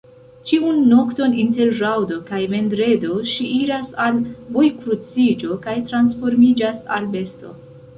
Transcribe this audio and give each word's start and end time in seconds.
Ĉiun 0.51 0.77
nokton 0.93 1.35
inter 1.43 1.73
ĵaŭdo 1.81 2.17
kaj 2.31 2.39
vendredo, 2.55 3.19
ŝi 3.35 3.47
iras 3.59 3.95
al 4.07 4.21
vojkruciĝo 4.59 5.63
kaj 5.69 5.81
transformiĝas 5.93 6.87
al 6.99 7.13
besto. 7.19 7.59